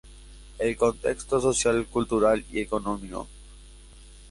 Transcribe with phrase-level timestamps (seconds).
[0.57, 3.27] El "Contexto social, cultural y económico.